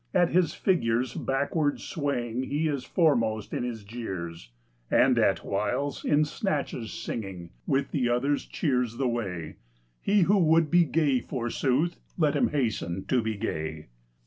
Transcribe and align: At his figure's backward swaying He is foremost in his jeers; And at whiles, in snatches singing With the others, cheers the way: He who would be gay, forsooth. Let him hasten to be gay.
At 0.15 0.29
his 0.31 0.55
figure's 0.55 1.13
backward 1.13 1.79
swaying 1.79 2.41
He 2.49 2.67
is 2.67 2.85
foremost 2.85 3.53
in 3.53 3.63
his 3.63 3.83
jeers; 3.83 4.49
And 4.89 5.19
at 5.19 5.45
whiles, 5.45 6.03
in 6.03 6.25
snatches 6.25 6.91
singing 6.91 7.51
With 7.67 7.91
the 7.91 8.09
others, 8.09 8.47
cheers 8.47 8.97
the 8.97 9.07
way: 9.07 9.57
He 10.01 10.21
who 10.23 10.39
would 10.39 10.71
be 10.71 10.85
gay, 10.85 11.19
forsooth. 11.19 11.99
Let 12.17 12.35
him 12.35 12.47
hasten 12.47 13.05
to 13.09 13.21
be 13.21 13.35
gay. 13.35 13.89